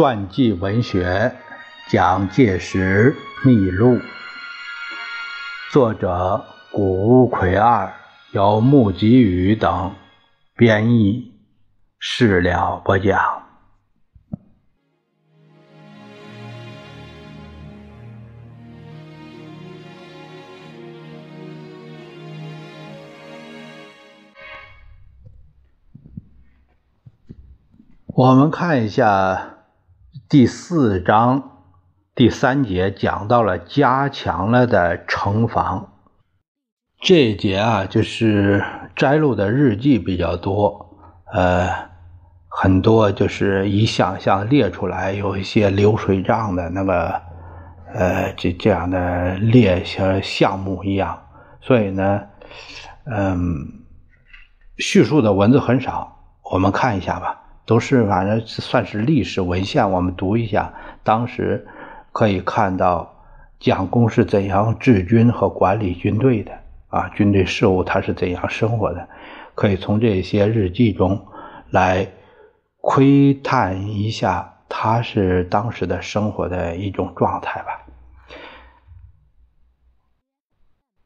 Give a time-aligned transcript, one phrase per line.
[0.00, 1.34] 传记文学
[1.92, 3.14] 《蒋介石
[3.44, 3.96] 秘录》，
[5.70, 7.92] 作者谷乌奎二，
[8.32, 9.94] 由木吉宇等
[10.56, 11.34] 编译，
[11.98, 13.42] 事了不讲。
[28.06, 29.59] 我们看一下。
[30.30, 31.64] 第四章
[32.14, 35.88] 第三节讲到了加强了的城防，
[37.02, 40.96] 这一节啊就是摘录的日记比较多，
[41.32, 41.68] 呃，
[42.46, 47.22] 很多就是一项项列出来，有一些流水账的那个，
[47.92, 51.24] 呃，这这样的列些项目一样，
[51.60, 52.20] 所以呢，
[53.04, 53.82] 嗯，
[54.78, 57.36] 叙述的文字很少，我们看一下吧。
[57.66, 60.74] 都是反正算是历史文献，我们读一下。
[61.04, 61.66] 当时
[62.12, 63.14] 可以看到
[63.58, 66.52] 蒋公是怎样治军和管理军队的
[66.88, 69.08] 啊，军队事务他是怎样生活的，
[69.54, 71.26] 可以从这些日记中
[71.70, 72.08] 来
[72.80, 77.86] 窥探一下他是当时的生活的一种状态吧。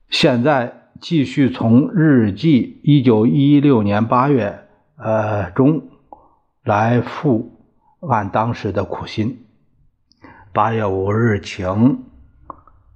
[0.08, 5.90] 现在继续从日记一九一六年八月呃中。
[6.64, 7.68] 来复
[8.00, 9.44] 按当时的苦心。
[10.50, 12.04] 八月五日晴，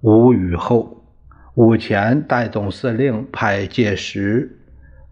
[0.01, 1.05] 无雨后，
[1.53, 4.59] 午前代总司令派介石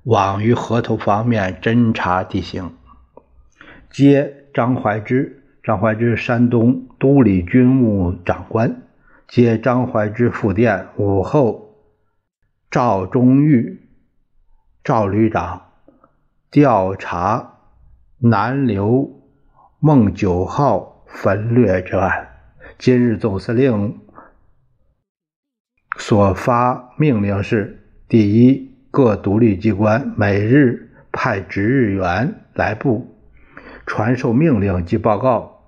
[0.04, 2.72] 往于河头方面侦察地形，
[3.90, 5.42] 接张怀之。
[5.62, 8.82] 张怀之山东都理军务长官，
[9.26, 10.86] 接张怀之复电。
[10.96, 11.74] 午后，
[12.70, 13.82] 赵忠玉、
[14.84, 15.72] 赵旅长
[16.50, 17.55] 调查。
[18.18, 19.22] 南流
[19.78, 22.28] 孟九号焚掠之案，
[22.78, 23.98] 今日总司令
[25.98, 33.18] 所发命令是：第一，各独立机关每日派值日员来部
[33.84, 35.60] 传授命令及报告；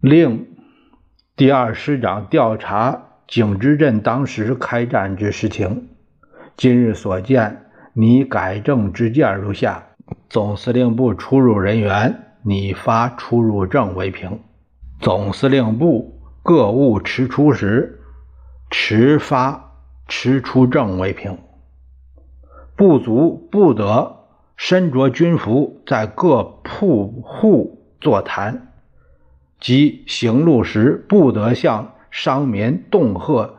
[0.00, 0.46] 令
[1.36, 5.90] 第二师长调查景之镇当时开战之实情。
[6.56, 9.88] 今日所见，拟改正之件如下。
[10.28, 14.38] 总司令部出入人员，拟发出入证为凭；
[15.00, 18.00] 总司令部各务迟出时，
[18.70, 19.72] 迟发
[20.08, 21.38] 迟出证为凭。
[22.76, 24.16] 部族不得
[24.56, 28.72] 身着军服在各铺户座谈，
[29.58, 33.54] 即行路时不得向商民恫吓、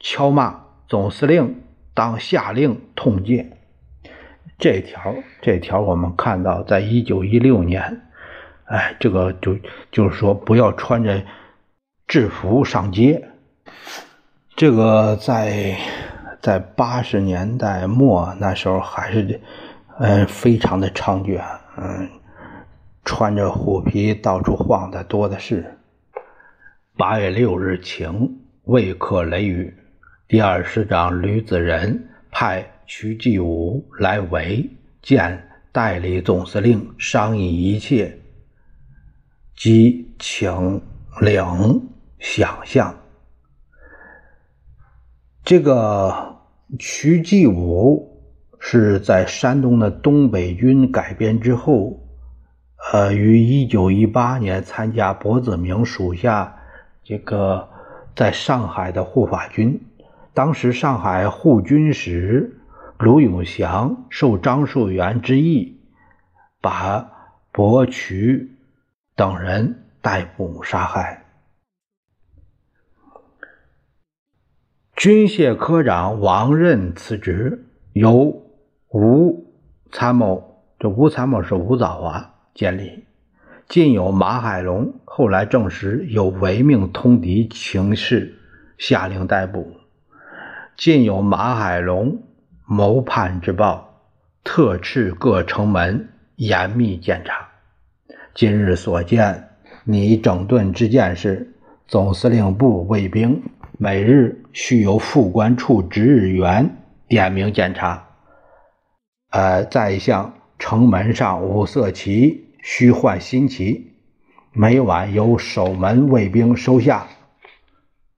[0.00, 0.62] 敲骂。
[0.88, 1.62] 总司令
[1.94, 3.56] 当下令痛戒。
[4.62, 8.00] 这条，这条我们看到，在一九一六年，
[8.66, 9.58] 哎，这个就
[9.90, 11.20] 就是说，不要穿着
[12.06, 13.28] 制服上街。
[14.54, 15.76] 这个在
[16.40, 19.40] 在八十年代末那时候还是，
[19.98, 21.42] 嗯，非常的猖獗，
[21.76, 22.08] 嗯，
[23.04, 25.76] 穿着虎皮到处晃的多的是。
[26.96, 29.76] 八月六日晴，未克雷雨。
[30.28, 32.64] 第二师长吕子仁派。
[32.94, 34.68] 徐继武来围
[35.00, 38.18] 见代理总司令，商议一切，
[39.56, 40.82] 即请
[41.22, 41.88] 领
[42.18, 42.94] 想象。
[45.42, 46.36] 这个
[46.78, 48.22] 徐继武
[48.60, 51.98] 是在山东的东北军改编之后，
[52.92, 56.54] 呃，于一九一八年参加薄子明属下
[57.02, 57.70] 这个
[58.14, 59.80] 在上海的护法军，
[60.34, 62.58] 当时上海护军使。
[63.02, 65.80] 卢永祥受张树元之意，
[66.60, 67.10] 把
[67.50, 68.52] 伯渠
[69.16, 71.24] 等人逮捕杀害。
[74.94, 78.40] 军械科长王任辞职，由
[78.90, 79.52] 吴
[79.90, 83.04] 参谋，这吴参谋是吴藻华建立。
[83.68, 88.38] 晋有马海龙，后来证实有违命通敌情事，
[88.78, 89.72] 下令逮捕。
[90.76, 92.22] 晋有马海龙。
[92.72, 94.00] 谋叛之报，
[94.42, 97.46] 特斥各城门严密检查。
[98.34, 99.50] 今日所见，
[99.84, 101.52] 你整顿之件是：
[101.86, 103.42] 总司令部卫兵
[103.76, 106.74] 每日须由副官处值日员
[107.06, 108.08] 点名检查。
[109.32, 113.92] 呃，再向城门上五色旗须换新旗，
[114.50, 117.06] 每晚由守门卫兵收下，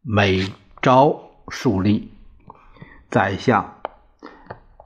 [0.01, 0.47] 每
[0.81, 2.12] 朝数粒。
[3.11, 3.74] 再向。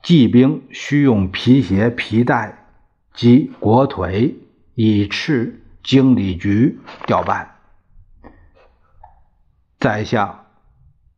[0.08, 2.64] 骑兵需用皮鞋、皮带
[3.12, 4.37] 及裹腿，
[4.75, 7.56] 以赤经理局调办。
[9.78, 10.46] 在下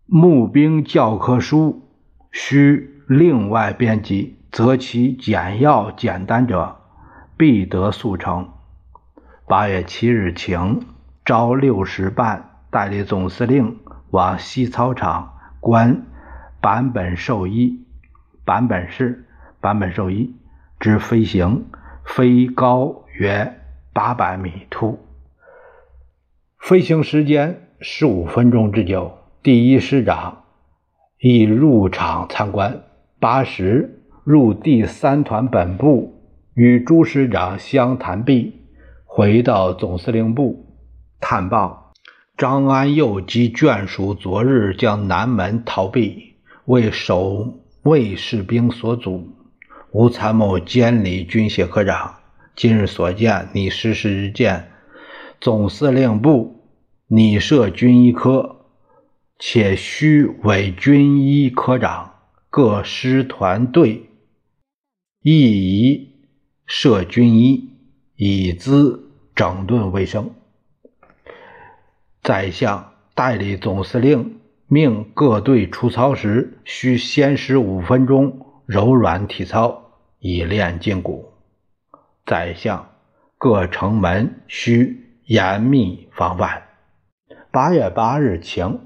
[0.07, 1.89] 募兵教科书
[2.33, 6.81] 需另外编辑，则其简要简单者，
[7.37, 8.51] 必得速成。
[9.47, 10.81] 八月七日晴，
[11.25, 13.79] 朝六十半代理总司令
[14.11, 16.03] 往西操场观
[16.61, 17.80] 版本兽医，
[18.51, 19.27] 版本是
[19.61, 20.35] 版本兽医
[20.81, 21.67] 之飞行，
[22.05, 23.61] 飞高约
[23.93, 24.99] 八百米突，
[26.59, 27.69] 飞行时间。
[27.81, 30.43] 十五分钟之久，第一师长
[31.21, 32.83] 已入场参观。
[33.21, 36.21] 八时入第三团本部，
[36.55, 38.61] 与朱师长相谈毕，
[39.05, 40.67] 回到总司令部
[41.21, 41.93] 探报：
[42.37, 49.29] 张安佑及眷属昨日将南门逃避，为守卫士兵所阻。
[49.93, 52.17] 吴参谋监理军械科长
[52.55, 54.71] 今日所见，你实施日见。
[55.41, 56.57] 总司令部。
[57.13, 58.67] 拟设军医科，
[59.37, 62.15] 且需委军医科长，
[62.49, 64.11] 各师团队
[65.21, 66.15] 亦宜
[66.67, 67.69] 设军医，
[68.15, 70.31] 以资整顿卫生。
[72.23, 74.40] 宰相代理总司令
[74.73, 79.91] 命各队出操时，需先施五分钟柔软体操，
[80.21, 81.33] 以练筋骨。
[82.25, 82.89] 宰相
[83.37, 86.63] 各城门需严密防范。
[87.51, 88.79] 八月八日晴，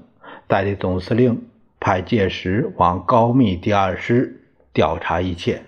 [0.47, 1.43] 代理总司令
[1.79, 4.41] 派介石往高密第二师
[4.73, 5.61] 调查一切，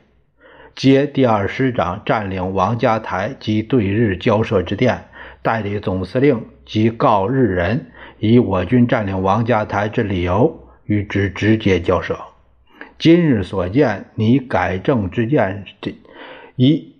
[0.73, 5.09] 接第二师长占领王家台及对日交涉之电。
[5.43, 12.19] 代理总司令即告日人以我军占领王家台之理由与之直接交涉。
[12.99, 15.95] 今日所见，你改正之见这
[16.57, 16.95] 一，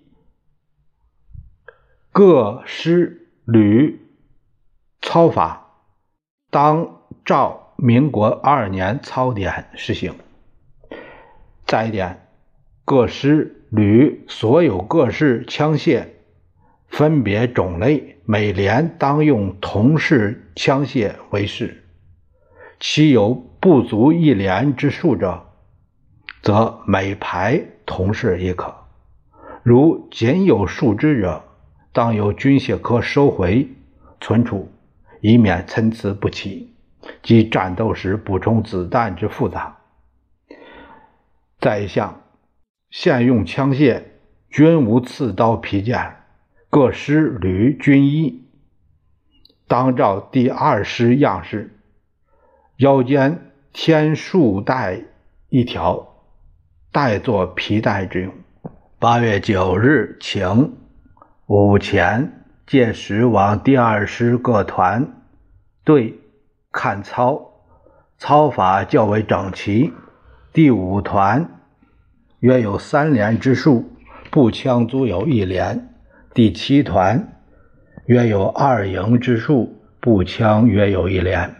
[2.12, 4.00] 各师旅
[5.02, 5.66] 操法。
[6.50, 10.16] 当照民国二年操典实行。
[11.66, 12.26] 再一点，
[12.86, 16.06] 各师旅所有各式枪械
[16.88, 21.86] 分别种类，每连当用同式枪械为式。
[22.78, 25.46] 其有不足一连之数者，
[26.44, 28.76] 则每排同式亦可。
[29.64, 31.42] 如仅有数支者，
[31.94, 33.70] 当由军械科收回
[34.20, 34.72] 存储。
[35.20, 36.76] 以免参差不齐，
[37.24, 39.76] 及战斗时补充子弹之复杂。
[41.60, 42.22] 再一项，
[42.92, 44.04] 现用枪械
[44.52, 46.18] 均无刺刀皮件，
[46.70, 48.46] 各师旅军医
[49.68, 51.80] 当照第二师样式，
[52.78, 55.02] 腰间添束带
[55.50, 56.08] 一条，
[56.92, 58.34] 带作皮带之用。
[59.00, 60.76] 八月九日晴，
[61.46, 62.34] 午前。
[62.68, 65.24] 届时往第二师各团
[65.86, 66.20] 队
[66.70, 67.64] 看操，
[68.18, 69.94] 操法较为整齐。
[70.52, 71.62] 第五团
[72.40, 73.90] 约有三连之数，
[74.30, 75.87] 步枪足有一连。
[76.38, 77.42] 第七团
[78.06, 81.56] 约有二营之数，步枪约有一连。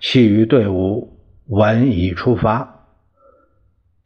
[0.00, 2.86] 其余队伍闻已出发，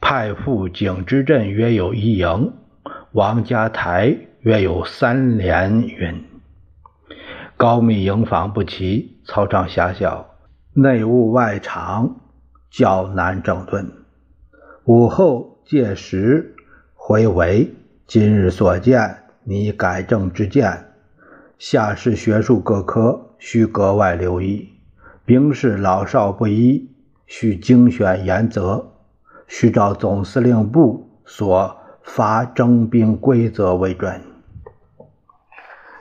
[0.00, 2.54] 派赴景之镇约有一营，
[3.12, 6.24] 王家台约有三连云。
[7.56, 10.34] 高密营房不齐，操场狭小，
[10.72, 12.16] 内务外场
[12.68, 13.88] 较难整顿。
[14.86, 16.56] 午后届时
[16.94, 17.72] 回围
[18.08, 20.86] 今日所见，你改正之见。
[21.58, 24.70] 下士学术各科需格外留意，
[25.24, 26.88] 兵士老少不一，
[27.26, 28.92] 需精选严择，
[29.46, 34.22] 需照总司令部所发征兵规则为准。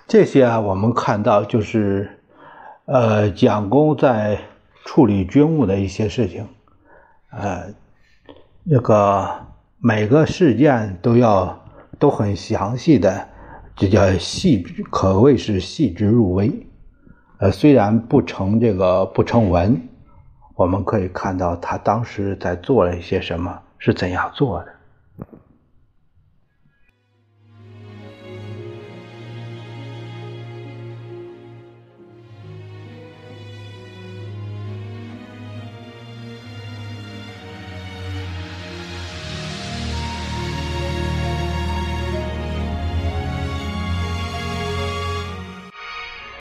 [0.07, 2.19] 这些啊，我们看到就是，
[2.85, 4.39] 呃，蒋公在
[4.85, 6.47] 处理军务的一些事情，
[7.31, 7.73] 呃，
[8.63, 9.29] 那个
[9.77, 11.68] 每个事件都要
[11.99, 13.27] 都很详细的，
[13.75, 16.65] 这叫细致，可谓是细致入微。
[17.37, 19.79] 呃，虽然不成这个不成文，
[20.55, 25.27] 我们可以看到他当时在做了一些什么，是怎样做的。